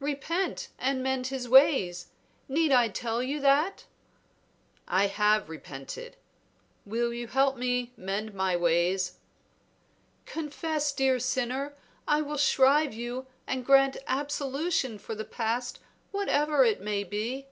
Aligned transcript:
"Repent 0.00 0.70
and 0.76 1.04
mend 1.04 1.28
his 1.28 1.48
ways; 1.48 2.08
need 2.48 2.72
I 2.72 2.88
tell 2.88 3.22
you 3.22 3.38
that?" 3.38 3.86
"I 4.88 5.06
have 5.06 5.48
repented; 5.48 6.16
will 6.84 7.12
you 7.14 7.28
help 7.28 7.56
me 7.56 7.92
mend 7.96 8.34
my 8.34 8.56
ways?" 8.56 9.18
"Confess, 10.26 10.90
dear 10.90 11.20
sinner; 11.20 11.76
I 12.08 12.22
will 12.22 12.38
shrive 12.38 12.92
you 12.92 13.28
and 13.46 13.64
grant 13.64 13.96
absolution 14.08 14.98
for 14.98 15.14
the 15.14 15.24
past, 15.24 15.78
whatever 16.10 16.64
it 16.64 16.80
may 16.80 17.04
be." 17.04 17.46